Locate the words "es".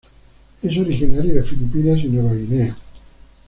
0.63-0.75